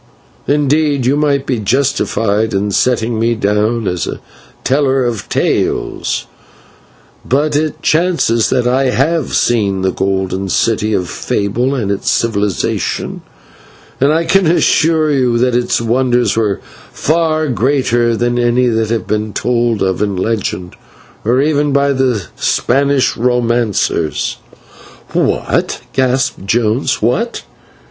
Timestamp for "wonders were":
15.79-16.61